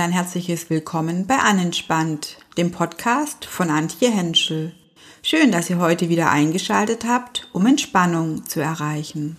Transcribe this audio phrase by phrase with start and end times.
[0.00, 4.72] und ein herzliches Willkommen bei Anentspannt, dem Podcast von Antje Henschel.
[5.22, 9.36] Schön, dass ihr heute wieder eingeschaltet habt, um Entspannung zu erreichen.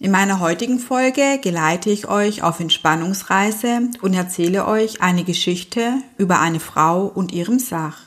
[0.00, 6.40] In meiner heutigen Folge geleite ich euch auf Entspannungsreise und erzähle euch eine Geschichte über
[6.40, 8.00] eine Frau und ihrem Sach.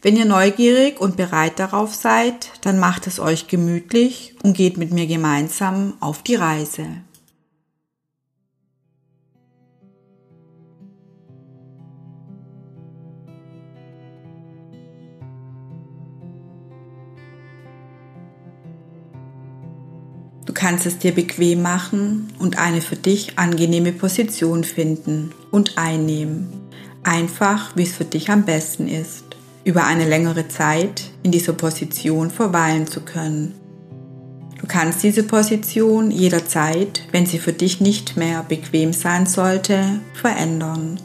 [0.00, 4.90] Wenn ihr neugierig und bereit darauf seid, dann macht es euch gemütlich und geht mit
[4.90, 6.88] mir gemeinsam auf die Reise.
[20.52, 26.52] Du kannst es dir bequem machen und eine für dich angenehme Position finden und einnehmen.
[27.02, 29.24] Einfach, wie es für dich am besten ist
[29.64, 33.54] über eine längere Zeit in dieser Position verweilen zu können.
[34.60, 41.00] Du kannst diese Position jederzeit, wenn sie für dich nicht mehr bequem sein sollte, verändern.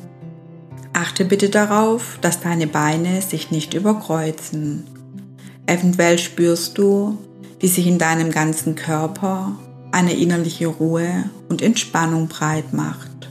[0.92, 4.84] Achte bitte darauf, dass deine Beine sich nicht überkreuzen.
[5.68, 7.18] Eventuell spürst du,
[7.60, 9.58] wie sich in deinem ganzen Körper
[9.92, 13.30] eine innerliche Ruhe und Entspannung breit macht.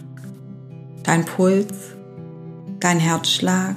[1.02, 1.74] Dein Puls,
[2.80, 3.76] dein Herzschlag,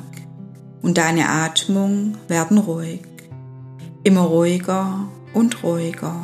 [0.82, 3.02] und deine Atmung werden ruhig,
[4.04, 6.16] immer ruhiger und ruhiger,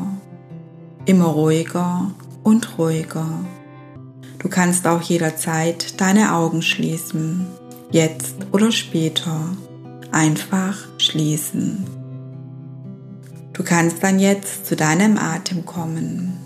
[1.06, 2.12] immer ruhiger
[2.44, 3.28] und ruhiger.
[4.40, 7.46] Du kannst auch jederzeit deine Augen schließen,
[7.92, 9.40] jetzt oder später,
[10.12, 11.95] einfach schließen.
[13.56, 16.38] Du kannst dann jetzt zu deinem Atem kommen.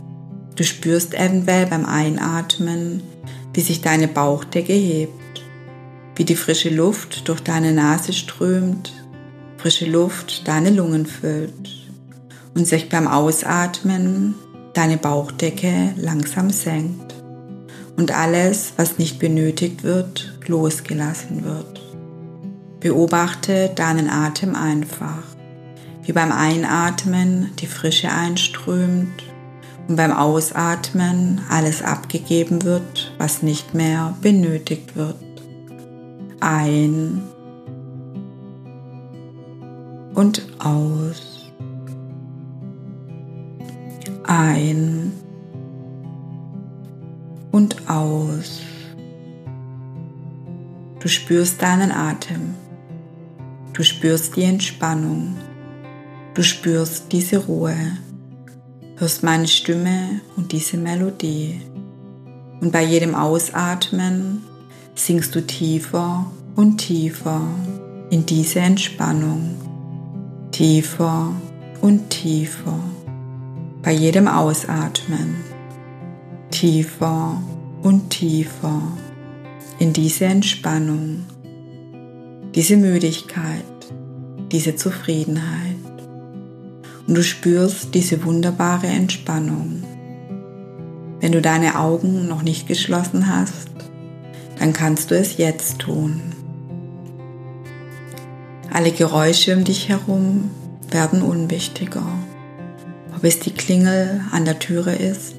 [0.56, 3.04] Du spürst eventuell beim Einatmen,
[3.54, 5.20] wie sich deine Bauchdecke hebt
[6.20, 8.92] wie die frische Luft durch deine Nase strömt,
[9.58, 11.88] frische Luft deine Lungen füllt
[12.54, 14.36] und sich beim Ausatmen
[14.74, 17.16] deine Bauchdecke langsam senkt
[17.96, 21.82] und alles, was nicht benötigt wird, losgelassen wird.
[22.82, 25.24] Beobachte deinen Atem einfach,
[26.04, 29.24] wie beim Einatmen die Frische einströmt
[29.88, 35.16] und beim Ausatmen alles abgegeben wird, was nicht mehr benötigt wird
[36.40, 37.22] ein
[40.14, 41.52] und aus.
[44.26, 45.12] Ein
[47.52, 48.62] und aus.
[51.00, 52.54] Du spürst deinen Atem.
[53.74, 55.36] Du spürst die Entspannung.
[56.40, 57.76] Du spürst diese Ruhe.
[58.96, 61.60] Hörst meine Stimme und diese Melodie.
[62.62, 64.44] Und bei jedem Ausatmen
[64.96, 67.42] sinkst du tiefer und tiefer
[68.10, 69.58] in diese Entspannung.
[70.52, 71.34] Tiefer
[71.82, 72.80] und tiefer
[73.84, 75.44] bei jedem Ausatmen.
[76.52, 77.44] Tiefer
[77.84, 78.82] und tiefer
[79.78, 81.26] in diese Entspannung,
[82.56, 83.66] diese Müdigkeit,
[84.54, 85.69] diese Zufriedenheit.
[87.10, 89.82] Und du spürst diese wunderbare Entspannung.
[91.20, 93.72] Wenn du deine Augen noch nicht geschlossen hast,
[94.60, 96.22] dann kannst du es jetzt tun.
[98.72, 100.52] Alle Geräusche um dich herum
[100.92, 102.06] werden unwichtiger.
[103.18, 105.36] Ob es die Klingel an der Türe ist,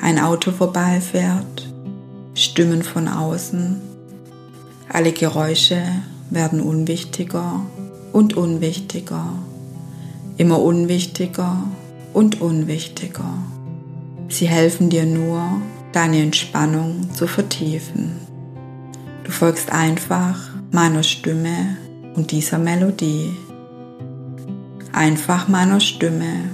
[0.00, 1.70] ein Auto vorbeifährt,
[2.32, 3.82] Stimmen von außen.
[4.88, 5.82] Alle Geräusche
[6.30, 7.60] werden unwichtiger
[8.14, 9.34] und unwichtiger,
[10.36, 11.64] immer unwichtiger
[12.12, 13.34] und unwichtiger.
[14.28, 15.42] Sie helfen dir nur,
[15.92, 18.12] deine Entspannung zu vertiefen.
[19.24, 21.78] Du folgst einfach meiner Stimme
[22.14, 23.34] und dieser Melodie.
[24.92, 26.50] Einfach meiner Stimme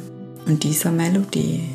[0.46, 1.68] und dieser Melodie.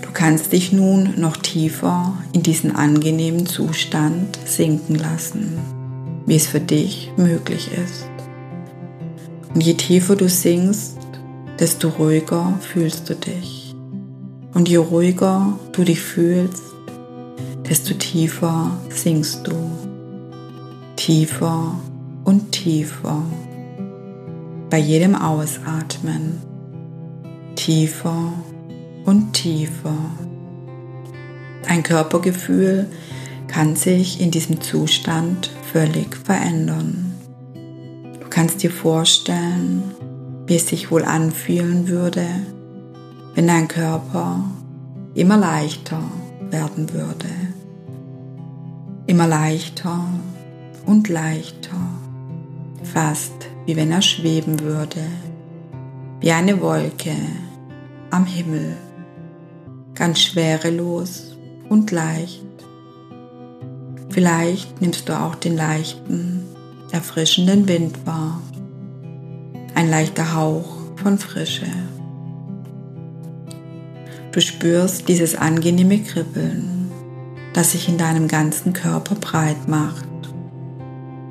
[0.00, 5.58] Du kannst dich nun noch tiefer in diesen angenehmen Zustand sinken lassen,
[6.26, 8.13] wie es für dich möglich ist.
[9.54, 10.98] Und je tiefer du sinkst,
[11.60, 13.74] desto ruhiger fühlst du dich.
[14.52, 16.62] Und je ruhiger du dich fühlst,
[17.68, 19.70] desto tiefer sinkst du.
[20.96, 21.78] Tiefer
[22.24, 23.22] und tiefer.
[24.70, 26.40] Bei jedem Ausatmen.
[27.54, 28.32] Tiefer
[29.04, 29.96] und tiefer.
[31.68, 32.86] Dein Körpergefühl
[33.46, 37.03] kann sich in diesem Zustand völlig verändern.
[38.34, 39.94] Kannst dir vorstellen,
[40.48, 42.26] wie es sich wohl anfühlen würde,
[43.36, 44.42] wenn dein Körper
[45.14, 46.02] immer leichter
[46.50, 47.28] werden würde.
[49.06, 50.04] Immer leichter
[50.84, 51.76] und leichter,
[52.82, 55.06] fast wie wenn er schweben würde,
[56.18, 57.14] wie eine Wolke
[58.10, 58.76] am Himmel,
[59.94, 61.36] ganz schwerelos
[61.68, 62.44] und leicht,
[64.14, 66.33] Vielleicht nimmst du auch den leichten,
[66.94, 68.40] erfrischenden Wind wahr.
[69.74, 71.66] Ein leichter Hauch von Frische.
[74.30, 76.92] Du spürst dieses angenehme Kribbeln,
[77.52, 80.06] das sich in deinem ganzen Körper breit macht.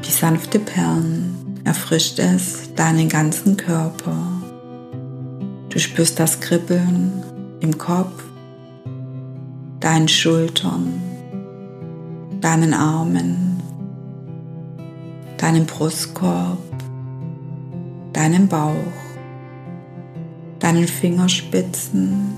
[0.06, 4.18] Die sanfte Perlen erfrischt es deinen ganzen Körper.
[5.70, 7.24] Du spürst das Kribbeln
[7.62, 8.22] im Kopf,
[9.80, 11.02] deinen Schultern,
[12.42, 13.53] deinen Armen,
[15.44, 16.58] deinem Brustkorb,
[18.14, 18.94] deinem Bauch,
[20.60, 22.34] deinen Fingerspitzen,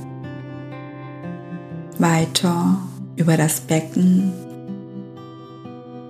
[1.99, 2.79] weiter
[3.15, 4.33] über das Becken,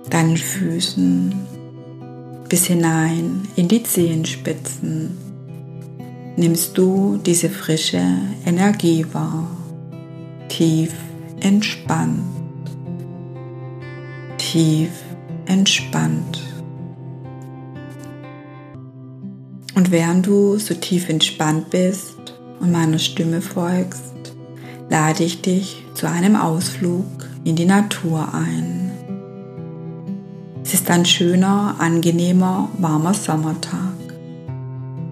[0.08, 1.34] deinen Füßen
[2.48, 5.18] bis hinein in die Zehenspitzen.
[6.36, 8.00] Nimmst du diese frische
[8.46, 9.50] Energie wahr,
[10.48, 10.94] tief
[11.40, 12.22] entspannt,
[14.38, 14.92] tief
[15.44, 16.55] entspannt.
[19.76, 22.16] Und während du so tief entspannt bist
[22.60, 24.34] und meiner Stimme folgst,
[24.88, 27.04] lade ich dich zu einem Ausflug
[27.44, 28.90] in die Natur ein.
[30.64, 33.92] Es ist ein schöner, angenehmer, warmer Sommertag.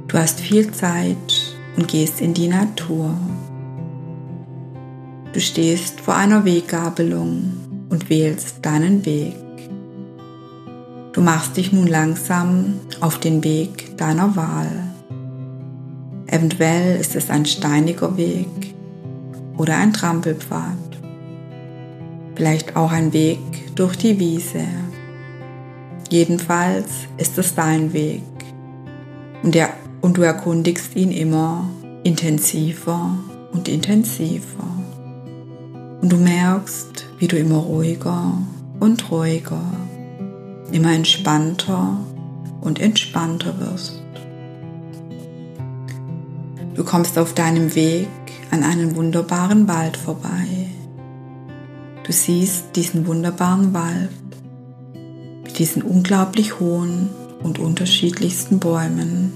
[0.08, 3.14] Du hast viel Zeit und gehst in die Natur.
[5.34, 7.52] Du stehst vor einer Weggabelung
[7.90, 9.43] und wählst deinen Weg.
[11.14, 14.68] Du machst dich nun langsam auf den Weg deiner Wahl.
[16.26, 18.74] Eventuell ist es ein steiniger Weg
[19.56, 20.76] oder ein Trampelpfad.
[22.34, 23.38] Vielleicht auch ein Weg
[23.76, 24.64] durch die Wiese.
[26.10, 28.22] Jedenfalls ist es dein Weg
[29.44, 29.68] und, der,
[30.00, 31.70] und du erkundigst ihn immer
[32.02, 33.16] intensiver
[33.52, 34.66] und intensiver.
[36.02, 38.36] Und du merkst, wie du immer ruhiger
[38.80, 39.62] und ruhiger,
[40.72, 41.98] immer entspannter
[42.60, 44.02] und entspannter wirst.
[46.74, 48.08] Du kommst auf deinem Weg
[48.50, 50.68] an einen wunderbaren Wald vorbei.
[52.04, 54.10] Du siehst diesen wunderbaren Wald
[55.44, 57.10] mit diesen unglaublich hohen
[57.42, 59.32] und unterschiedlichsten Bäumen.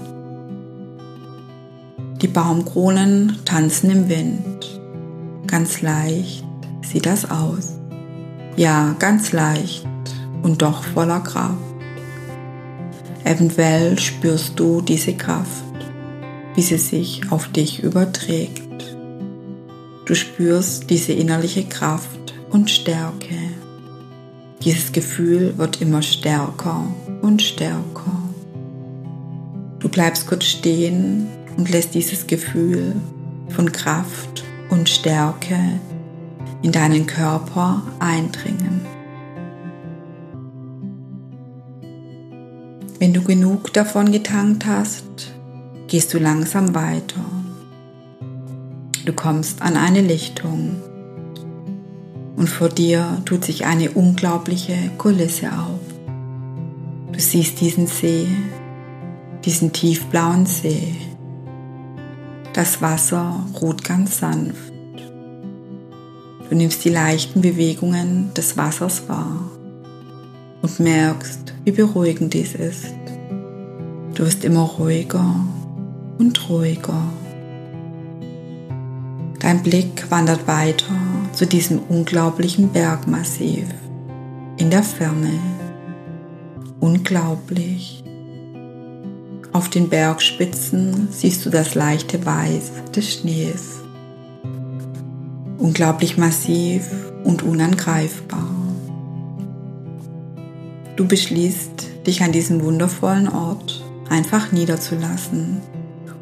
[2.21, 4.81] Die Baumkronen tanzen im Wind.
[5.47, 6.43] Ganz leicht
[6.81, 7.75] sieht das aus.
[8.57, 9.87] Ja, ganz leicht
[10.41, 11.57] und doch voller Kraft.
[13.23, 15.63] Eventuell spürst du diese Kraft,
[16.55, 18.95] wie sie sich auf dich überträgt.
[20.05, 23.35] Du spürst diese innerliche Kraft und Stärke.
[24.63, 26.87] Dieses Gefühl wird immer stärker
[27.21, 28.23] und stärker.
[29.79, 31.27] Du bleibst kurz stehen
[31.57, 32.95] und lässt dieses Gefühl
[33.49, 35.57] von Kraft und Stärke
[36.61, 38.81] in deinen Körper eindringen.
[43.29, 45.33] Genug davon getankt hast,
[45.87, 47.23] gehst du langsam weiter
[49.09, 50.75] Du kommst an eine Lichtung
[52.35, 55.79] und vor dir tut sich eine unglaubliche Kulisse auf.
[57.11, 58.27] Du siehst diesen See,
[59.45, 60.95] diesen tiefblauen See.
[62.53, 64.73] Das Wasser ruht ganz sanft.
[66.47, 69.49] Du nimmst die leichten Bewegungen des Wassers wahr
[70.61, 72.93] und merkst, wie beruhigend dies ist.
[74.19, 75.33] Du wirst immer ruhiger
[76.17, 77.01] und ruhiger.
[79.39, 80.91] Dein Blick wandert weiter
[81.31, 83.63] zu diesem unglaublichen Bergmassiv
[84.57, 85.39] in der Ferne.
[86.81, 88.03] Unglaublich.
[89.53, 93.77] Auf den Bergspitzen siehst du das leichte Weiß des Schnees.
[95.57, 96.89] Unglaublich massiv
[97.23, 98.51] und unangreifbar.
[100.97, 105.61] Du beschließt, dich an diesem wundervollen Ort einfach niederzulassen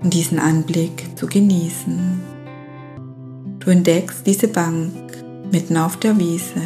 [0.04, 2.20] und diesen Anblick zu genießen.
[3.60, 4.94] Du entdeckst diese Bank
[5.52, 6.62] mitten auf der Wiese.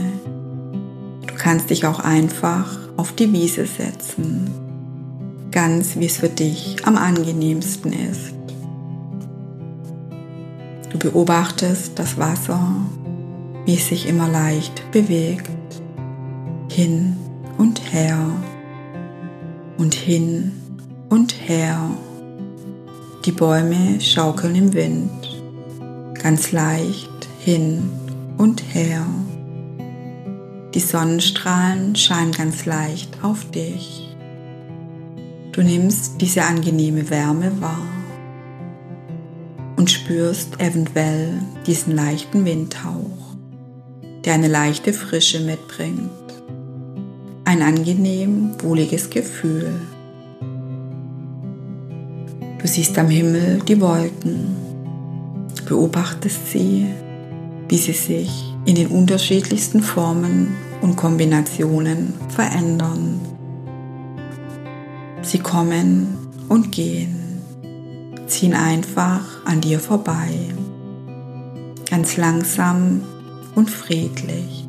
[1.26, 4.52] Du kannst dich auch einfach auf die Wiese setzen,
[5.52, 8.34] ganz wie es für dich am angenehmsten ist.
[10.92, 12.76] Du beobachtest das Wasser,
[13.66, 15.50] wie es sich immer leicht bewegt,
[16.70, 17.16] hin
[17.58, 18.20] und her
[19.78, 20.61] und hin
[21.12, 21.92] und her.
[23.26, 25.12] Die Bäume schaukeln im Wind
[26.24, 27.92] ganz leicht hin
[28.38, 29.06] und her.
[30.74, 34.16] Die Sonnenstrahlen scheinen ganz leicht auf dich.
[35.52, 37.86] Du nimmst diese angenehme Wärme wahr
[39.76, 43.36] und spürst eventuell diesen leichten Windhauch,
[44.24, 46.10] der eine leichte Frische mitbringt.
[47.44, 49.74] ein angenehm wohliges Gefühl.
[52.62, 54.56] Du siehst am Himmel die Wolken,
[55.68, 56.86] beobachtest sie,
[57.68, 63.20] wie sie sich in den unterschiedlichsten Formen und Kombinationen verändern.
[65.24, 66.16] Sie kommen
[66.50, 67.42] und gehen,
[68.28, 70.30] ziehen einfach an dir vorbei,
[71.90, 73.02] ganz langsam
[73.56, 74.68] und friedlich,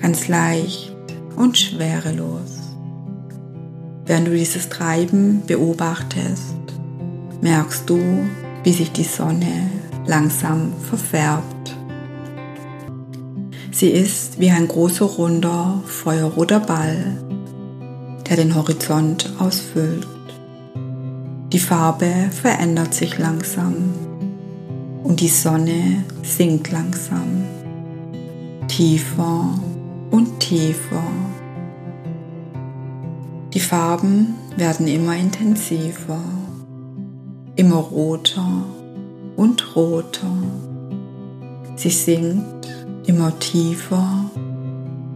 [0.00, 0.96] ganz leicht
[1.36, 2.60] und schwerelos.
[4.06, 6.61] Während du dieses Treiben beobachtest,
[7.42, 7.98] merkst du,
[8.62, 9.68] wie sich die Sonne
[10.06, 11.76] langsam verfärbt.
[13.72, 17.18] Sie ist wie ein großer runder, feuerroter Ball,
[18.28, 20.06] der den Horizont ausfüllt.
[21.52, 23.92] Die Farbe verändert sich langsam
[25.02, 27.44] und die Sonne sinkt langsam,
[28.68, 29.58] tiefer
[30.10, 31.02] und tiefer.
[33.52, 36.20] Die Farben werden immer intensiver,
[37.56, 38.64] immer roter
[39.36, 40.32] und roter.
[41.76, 42.68] Sie sinkt
[43.06, 44.30] immer tiefer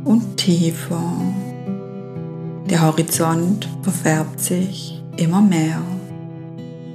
[0.05, 1.03] und tiefer.
[2.69, 5.81] Der Horizont verfärbt sich immer mehr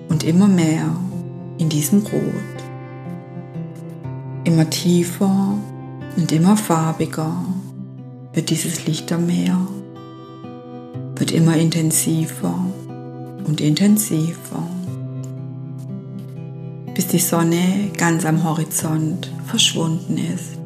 [0.10, 0.96] und immer mehr
[1.58, 2.22] in diesem Rot.
[4.44, 5.58] Immer tiefer
[6.18, 7.34] und immer farbiger
[8.34, 9.58] wird dieses Lichtermeer,
[11.16, 12.54] wird immer intensiver
[13.46, 14.68] und intensiver,
[16.94, 20.60] bis die Sonne ganz am Horizont verschwunden ist.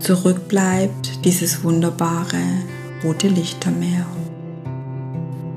[0.00, 2.42] Zurück bleibt dieses wunderbare
[3.04, 4.06] rote Lichtermeer,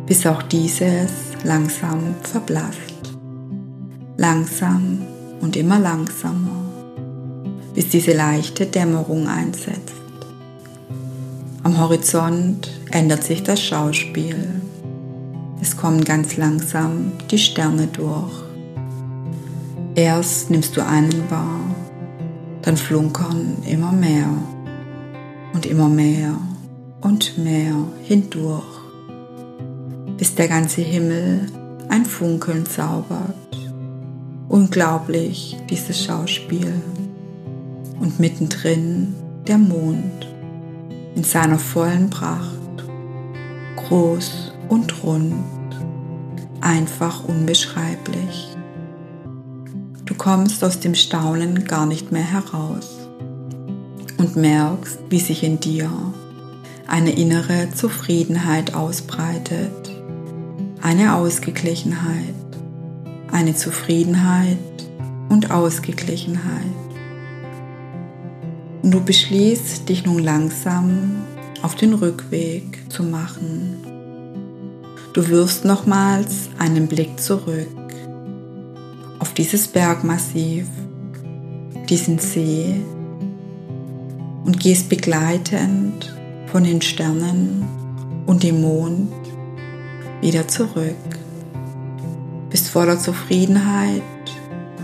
[0.05, 1.11] bis auch dieses
[1.43, 2.79] langsam verblasst.
[4.17, 4.99] Langsam
[5.41, 6.71] und immer langsamer,
[7.73, 9.93] bis diese leichte Dämmerung einsetzt.
[11.63, 14.61] Am Horizont ändert sich das Schauspiel.
[15.61, 18.42] Es kommen ganz langsam die Sterne durch.
[19.95, 21.59] Erst nimmst du einen wahr,
[22.63, 24.27] dann flunkern immer mehr
[25.53, 26.35] und immer mehr
[27.01, 28.63] und mehr hindurch,
[30.17, 31.45] bis der ganze Himmel
[31.89, 33.35] ein Funkeln zaubert.
[34.49, 36.73] Unglaublich dieses Schauspiel.
[37.99, 39.13] Und mittendrin
[39.47, 40.27] der Mond
[41.15, 42.83] in seiner vollen Pracht,
[43.75, 45.35] groß und rund,
[46.61, 48.52] einfach unbeschreiblich.
[50.05, 53.07] Du kommst aus dem Staunen gar nicht mehr heraus
[54.17, 55.89] und merkst, wie sich in dir
[56.87, 59.91] eine innere Zufriedenheit ausbreitet,
[60.81, 62.35] eine Ausgeglichenheit,
[63.31, 64.57] eine Zufriedenheit
[65.29, 66.65] und Ausgeglichenheit.
[68.81, 71.23] Und du beschließt, dich nun langsam
[71.61, 73.77] auf den Rückweg zu machen.
[75.13, 77.82] Du wirfst nochmals einen Blick zurück
[79.33, 80.67] auf dieses Bergmassiv,
[81.89, 82.75] diesen See
[84.45, 87.65] und gehst begleitend von den Sternen
[88.27, 89.11] und dem Mond
[90.21, 90.93] wieder zurück.
[92.51, 94.03] Bist voller Zufriedenheit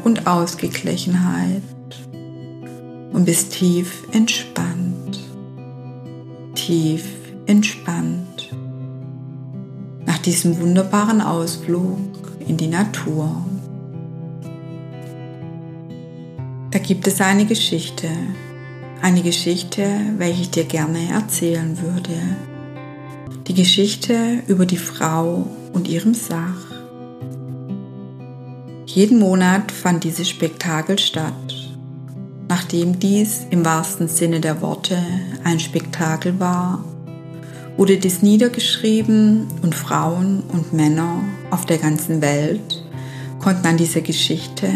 [0.03, 1.61] und Ausgeglichenheit
[3.13, 5.19] und bist tief entspannt.
[6.55, 7.05] Tief
[7.45, 8.49] entspannt.
[10.07, 11.99] Nach diesem wunderbaren Ausflug
[12.47, 13.45] in die Natur.
[16.89, 18.07] Gibt es eine Geschichte,
[19.03, 19.85] eine Geschichte,
[20.17, 22.19] welche ich dir gerne erzählen würde.
[23.47, 26.65] Die Geschichte über die Frau und ihrem Sach.
[28.87, 31.69] Jeden Monat fand dieses Spektakel statt.
[32.47, 34.97] Nachdem dies im wahrsten Sinne der Worte
[35.43, 36.83] ein Spektakel war,
[37.77, 42.78] wurde dies niedergeschrieben und Frauen und Männer auf der ganzen Welt
[43.39, 44.67] konnten an dieser Geschichte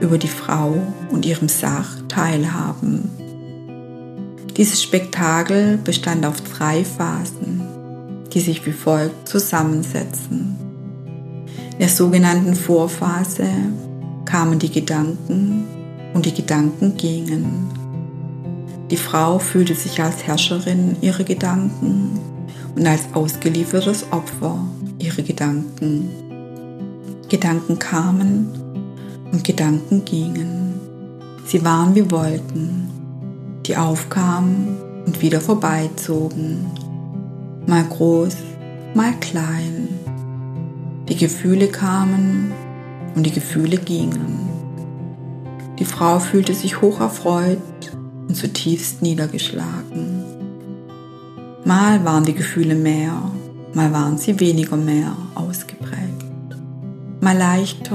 [0.00, 0.74] über die Frau
[1.10, 3.10] und ihrem Sach teilhaben.
[4.56, 7.62] Dieses Spektakel bestand auf drei Phasen,
[8.32, 10.56] die sich wie folgt zusammensetzen.
[11.72, 13.48] In der sogenannten Vorphase
[14.24, 15.64] kamen die Gedanken
[16.14, 17.70] und die Gedanken gingen.
[18.90, 22.20] Die Frau fühlte sich als Herrscherin ihrer Gedanken
[22.76, 24.58] und als ausgeliefertes Opfer
[24.98, 26.31] ihrer Gedanken.
[27.32, 28.46] Gedanken kamen
[29.32, 30.74] und Gedanken gingen.
[31.46, 32.90] Sie waren wie Wolken,
[33.64, 36.66] die aufkamen und wieder vorbeizogen,
[37.66, 38.36] mal groß,
[38.92, 39.88] mal klein.
[41.08, 42.52] Die Gefühle kamen
[43.14, 44.50] und die Gefühle gingen.
[45.78, 47.96] Die Frau fühlte sich hoch erfreut
[48.28, 50.22] und zutiefst niedergeschlagen.
[51.64, 53.14] Mal waren die Gefühle mehr,
[53.72, 55.81] mal waren sie weniger mehr ausgeprägt.
[57.22, 57.94] Mal leichter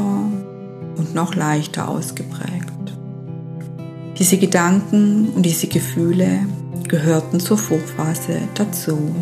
[0.96, 2.72] und noch leichter ausgeprägt.
[4.18, 6.40] Diese Gedanken und diese Gefühle
[6.88, 9.14] gehörten zur Fruchtphase dazu.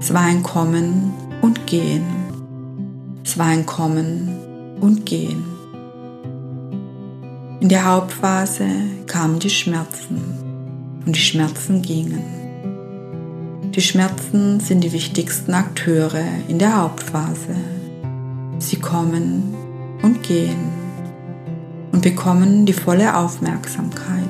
[0.00, 1.12] Es war ein Kommen
[1.42, 2.06] und Gehen.
[3.22, 4.30] Es war ein Kommen
[4.80, 5.44] und Gehen.
[7.60, 8.64] In der Hauptphase
[9.06, 10.22] kamen die Schmerzen
[11.04, 12.24] und die Schmerzen gingen.
[13.74, 17.75] Die Schmerzen sind die wichtigsten Akteure in der Hauptphase.
[18.58, 19.54] Sie kommen
[20.02, 20.70] und gehen
[21.92, 24.24] und bekommen die volle Aufmerksamkeit.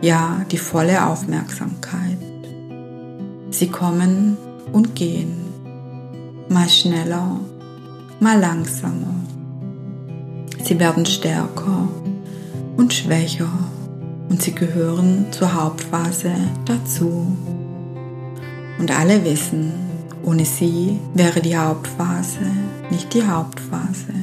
[0.00, 2.18] Ja, die volle Aufmerksamkeit.
[3.50, 4.36] Sie kommen
[4.72, 5.36] und gehen,
[6.48, 7.40] mal schneller,
[8.20, 9.14] mal langsamer.
[10.62, 11.88] Sie werden stärker
[12.76, 13.50] und schwächer
[14.28, 16.32] und sie gehören zur Hauptphase
[16.64, 17.36] dazu.
[18.78, 19.72] Und alle wissen,
[20.22, 22.40] ohne sie wäre die Hauptphase
[22.90, 24.14] nicht die Hauptphase.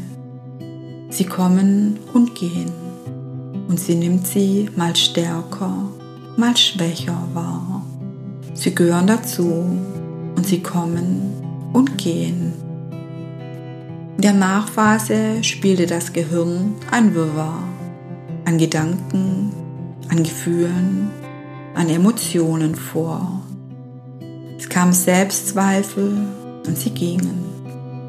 [1.09, 2.71] Sie kommen und gehen
[3.67, 5.89] und sie nimmt sie mal stärker,
[6.37, 7.85] mal schwächer wahr.
[8.53, 9.65] Sie gehören dazu
[10.35, 11.33] und sie kommen
[11.73, 12.53] und gehen.
[14.15, 17.63] In der Nachphase spielte das Gehirn ein Wirrwarr
[18.45, 19.51] an Gedanken,
[20.09, 21.09] an Gefühlen,
[21.73, 23.41] an Emotionen vor.
[24.57, 26.17] Es kamen Selbstzweifel
[26.65, 27.54] und sie gingen.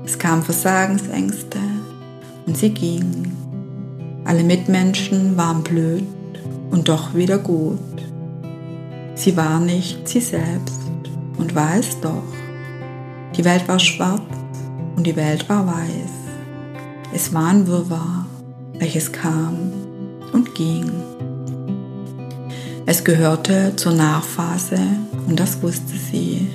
[0.07, 1.59] Es kamen Versagensängste
[2.47, 3.37] und sie gingen.
[4.25, 6.07] Alle Mitmenschen waren blöd
[6.71, 7.81] und doch wieder gut.
[9.17, 10.81] Sie war nicht sie selbst
[11.39, 12.23] und war es doch.
[13.37, 14.23] Die Welt war schwarz
[14.95, 16.11] und die Welt war weiß.
[17.13, 18.27] Es war ein Wirrwarr,
[18.79, 19.73] welches kam
[20.33, 20.89] und ging.
[22.87, 24.79] Es gehörte zur Nachphase
[25.27, 26.47] und das wusste sie.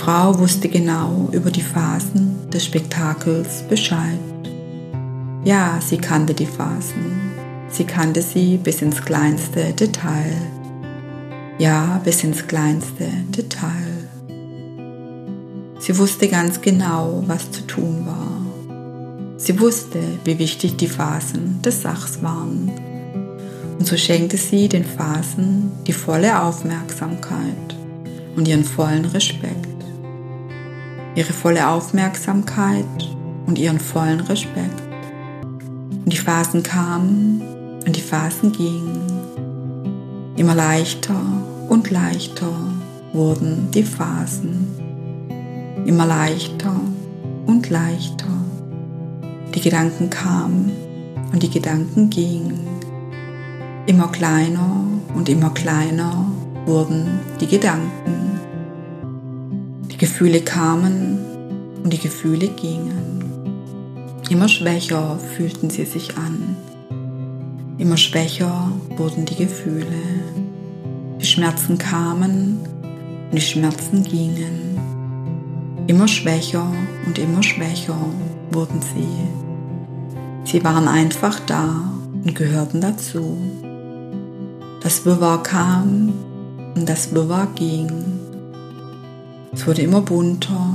[0.00, 4.18] Frau wusste genau über die Phasen des Spektakels Bescheid.
[5.44, 7.34] Ja, sie kannte die Phasen.
[7.68, 10.32] Sie kannte sie bis ins kleinste Detail.
[11.58, 14.08] Ja, bis ins kleinste Detail.
[15.78, 19.36] Sie wusste ganz genau, was zu tun war.
[19.36, 22.72] Sie wusste, wie wichtig die Phasen des Sachs waren.
[23.78, 27.76] Und so schenkte sie den Phasen die volle Aufmerksamkeit
[28.34, 29.69] und ihren vollen Respekt.
[31.14, 32.84] Ihre volle Aufmerksamkeit
[33.46, 34.80] und ihren vollen Respekt.
[36.04, 37.42] Und die Phasen kamen
[37.86, 39.00] und die Phasen gingen.
[40.36, 41.20] Immer leichter
[41.68, 42.52] und leichter
[43.12, 44.66] wurden die Phasen.
[45.84, 46.80] Immer leichter
[47.46, 48.26] und leichter.
[49.54, 50.70] Die Gedanken kamen
[51.32, 52.60] und die Gedanken gingen.
[53.86, 56.26] Immer kleiner und immer kleiner
[56.66, 58.29] wurden die Gedanken.
[60.00, 61.18] Gefühle kamen
[61.84, 63.22] und die Gefühle gingen.
[64.30, 66.56] Immer schwächer fühlten sie sich an.
[67.76, 69.84] Immer schwächer wurden die Gefühle.
[71.20, 72.60] Die Schmerzen kamen
[73.30, 74.80] und die Schmerzen gingen.
[75.86, 76.72] Immer schwächer
[77.04, 77.98] und immer schwächer
[78.52, 80.50] wurden sie.
[80.50, 81.92] Sie waren einfach da
[82.24, 83.36] und gehörten dazu.
[84.82, 86.14] Das Wirrwarr kam
[86.74, 88.19] und das Wirrwarr ging.
[89.52, 90.74] Es wurde immer bunter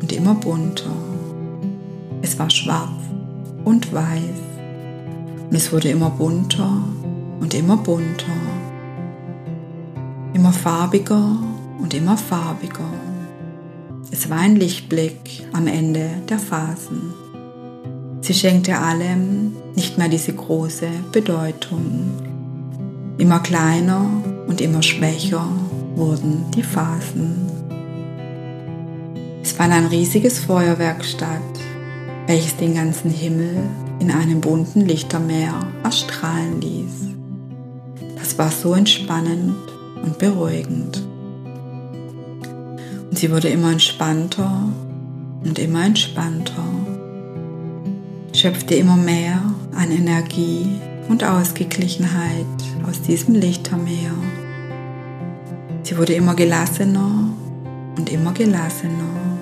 [0.00, 0.94] und immer bunter.
[2.22, 2.88] Es war schwarz
[3.64, 4.40] und weiß
[5.50, 6.84] und es wurde immer bunter
[7.40, 8.32] und immer bunter,
[10.32, 11.38] immer farbiger
[11.80, 12.88] und immer farbiger.
[14.12, 17.12] Es war ein Lichtblick am Ende der Phasen.
[18.20, 22.12] Sie schenkte allem nicht mehr diese große Bedeutung.
[23.18, 24.06] Immer kleiner
[24.46, 25.46] und immer schwächer
[25.96, 27.53] wurden die Phasen.
[29.56, 31.38] Fand ein riesiges Feuerwerk statt,
[32.26, 33.56] welches den ganzen Himmel
[34.00, 37.12] in einem bunten Lichtermeer erstrahlen ließ.
[38.16, 39.54] Das war so entspannend
[40.02, 41.06] und beruhigend.
[43.08, 44.68] Und sie wurde immer entspannter
[45.44, 46.64] und immer entspannter,
[48.32, 49.40] schöpfte immer mehr
[49.76, 50.66] an Energie
[51.08, 52.44] und Ausgeglichenheit
[52.88, 54.14] aus diesem Lichtermeer.
[55.84, 57.28] Sie wurde immer gelassener
[57.96, 59.38] und immer gelassener.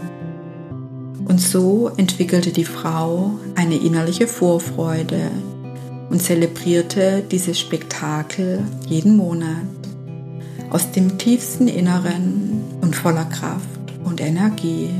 [1.25, 5.31] Und so entwickelte die Frau eine innerliche Vorfreude
[6.11, 9.67] und zelebrierte dieses Spektakel jeden Monat
[10.71, 13.69] aus dem tiefsten Inneren und voller Kraft
[14.05, 14.91] und Energie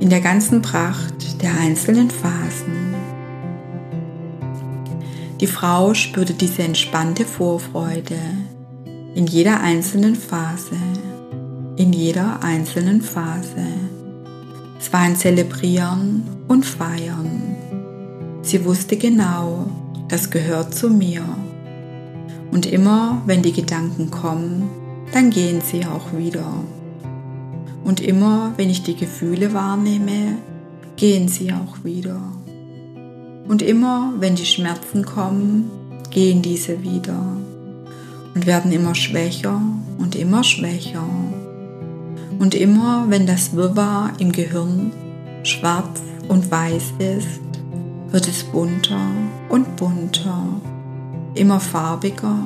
[0.00, 2.94] in der ganzen Pracht der einzelnen Phasen.
[5.40, 8.18] Die Frau spürte diese entspannte Vorfreude
[9.14, 10.76] in jeder einzelnen Phase
[11.76, 13.66] in jeder einzelnen Phase.
[14.78, 17.56] Es war ein Zelebrieren und Feiern.
[18.42, 19.66] Sie wusste genau,
[20.08, 21.22] das gehört zu mir.
[22.50, 24.70] Und immer, wenn die Gedanken kommen,
[25.12, 26.52] dann gehen sie auch wieder.
[27.84, 30.38] Und immer, wenn ich die Gefühle wahrnehme,
[30.96, 32.20] gehen sie auch wieder.
[33.48, 35.70] Und immer, wenn die Schmerzen kommen,
[36.10, 37.36] gehen diese wieder
[38.34, 39.60] und werden immer schwächer
[39.98, 41.04] und immer schwächer.
[42.38, 44.92] Und immer, wenn das Wirrwarr im Gehirn
[45.42, 47.40] schwarz und weiß ist,
[48.10, 49.00] wird es bunter
[49.48, 50.42] und bunter,
[51.34, 52.38] immer farbiger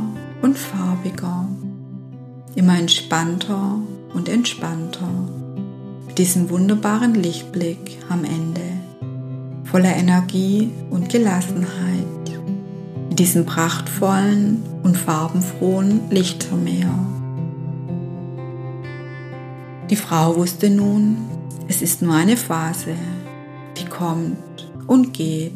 [0.42, 1.48] und farbiger,
[2.54, 3.78] immer entspannter
[4.14, 5.08] und entspannter,
[6.06, 8.60] mit diesem wunderbaren Lichtblick am Ende,
[9.64, 12.06] voller Energie und Gelassenheit,
[13.08, 17.19] mit diesem prachtvollen und farbenfrohen Lichtermeer.
[19.90, 21.16] Die Frau wusste nun,
[21.66, 22.94] es ist nur eine Phase,
[23.76, 25.52] die kommt und geht.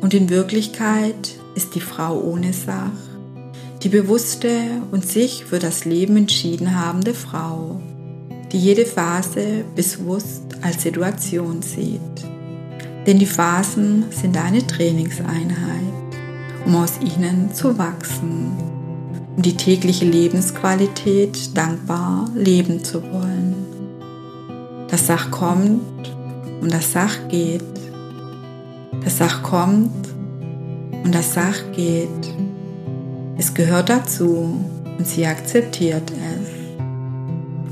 [0.00, 2.92] Und in Wirklichkeit ist die Frau ohne Sach,
[3.82, 4.48] die bewusste
[4.92, 7.80] und sich für das Leben entschieden habende Frau,
[8.52, 12.00] die jede Phase bewusst als Situation sieht.
[13.08, 15.82] Denn die Phasen sind eine Trainingseinheit,
[16.64, 18.77] um aus ihnen zu wachsen,
[19.38, 23.54] um die tägliche Lebensqualität dankbar leben zu wollen.
[24.90, 26.10] Das Sach kommt
[26.60, 27.62] und das Sach geht.
[29.04, 30.08] Das Sach kommt
[31.04, 32.34] und das Sach geht.
[33.36, 34.58] Es gehört dazu
[34.98, 36.48] und sie akzeptiert es,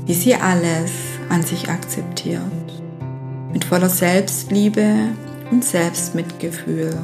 [0.05, 0.91] wie sie alles
[1.27, 2.41] an sich akzeptiert,
[3.51, 5.09] mit voller Selbstliebe
[5.51, 6.97] und Selbstmitgefühl.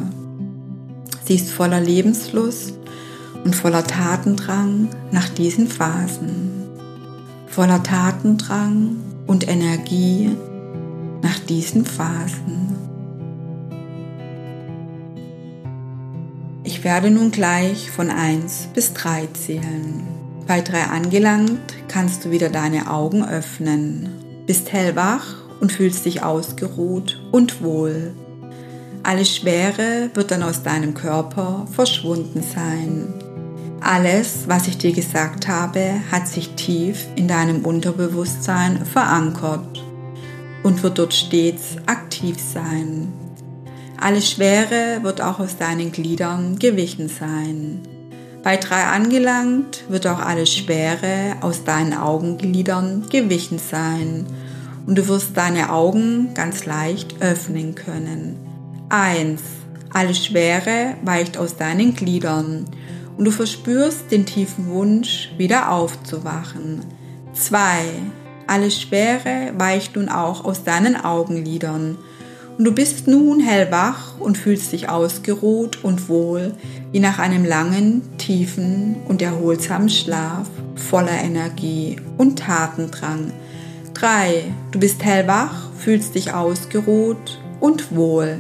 [1.25, 2.82] Sie ist voller Lebenslust
[3.43, 6.63] und voller Tatendrang nach diesen Phasen,
[7.47, 10.35] voller Tatendrang und Energie
[11.21, 12.75] nach diesen Phasen.
[16.63, 20.03] Ich werde nun gleich von 1 bis 3 zählen.
[20.47, 24.09] Bei 3 angelangt kannst du wieder deine Augen öffnen,
[24.45, 28.13] bist hellwach und fühlst dich ausgeruht und wohl.
[29.03, 33.22] Alle Schwere wird dann aus deinem Körper verschwunden sein.
[33.83, 39.83] Alles, was ich dir gesagt habe, hat sich tief in deinem Unterbewusstsein verankert
[40.63, 43.11] und wird dort stets aktiv sein.
[43.99, 47.81] Alle Schwere wird auch aus deinen Gliedern gewichen sein.
[48.41, 54.25] Bei drei angelangt wird auch alle Schwere aus deinen Augengliedern gewichen sein
[54.87, 58.37] und du wirst deine Augen ganz leicht öffnen können.
[58.87, 59.41] 1.
[59.91, 62.65] Alle Schwere weicht aus deinen Gliedern
[63.17, 66.81] und du verspürst den tiefen Wunsch, wieder aufzuwachen.
[67.33, 67.59] 2.
[68.47, 71.97] Alle Schwere weicht nun auch aus deinen Augenlidern
[72.57, 76.53] und du bist nun hellwach und fühlst dich ausgeruht und wohl,
[76.91, 83.31] wie nach einem langen, tiefen und erholsamen Schlaf voller Energie und Tatendrang.
[83.95, 84.43] 3.
[84.71, 88.37] Du bist hellwach, fühlst dich ausgeruht und wohl.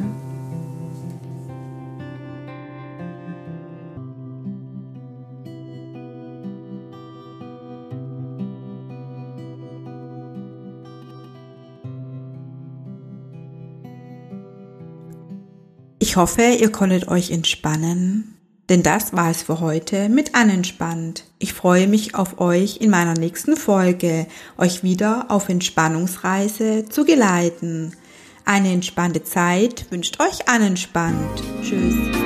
[16.13, 18.37] Ich hoffe, ihr konntet euch entspannen,
[18.69, 21.23] denn das war es für heute mit Anentspannt.
[21.39, 27.93] Ich freue mich auf euch in meiner nächsten Folge, euch wieder auf Entspannungsreise zu geleiten.
[28.45, 31.41] Eine entspannte Zeit wünscht euch Anentspannt.
[31.63, 32.22] Tschüss.